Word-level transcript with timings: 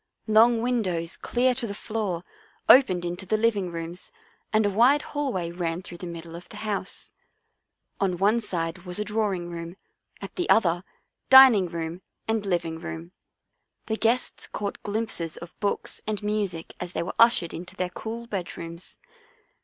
Long 0.25 0.63
windows 0.63 1.15
clear 1.15 1.53
to 1.53 1.67
the 1.67 1.75
floor 1.75 2.23
opened 2.67 3.05
into 3.05 3.27
the 3.27 3.37
living 3.37 3.71
rooms 3.71 4.11
and 4.51 4.65
a 4.65 4.69
wide 4.71 5.03
hallway 5.13 5.51
ran 5.51 5.83
through 5.83 5.99
the 5.99 6.07
middle 6.07 6.35
of 6.35 6.49
the 6.49 6.57
house. 6.65 7.11
On 7.99 8.17
one 8.17 8.41
side 8.41 8.79
was 8.79 8.97
a 8.97 9.03
drawing 9.05 9.51
room, 9.51 9.75
at 10.19 10.37
the 10.37 10.49
other, 10.49 10.83
dining 11.29 11.67
room 11.67 12.01
and 12.27 12.47
living 12.47 12.79
room. 12.79 13.11
The 13.85 13.95
guests 13.95 14.47
caught 14.47 14.81
glimpses 14.81 15.37
of 15.37 15.59
books 15.59 16.01
and 16.07 16.23
music 16.23 16.73
as 16.79 16.93
they 16.93 17.03
were 17.03 17.13
ushered 17.19 17.53
into 17.53 17.75
their 17.75 17.91
cool 17.91 18.25
bedrooms. 18.25 18.97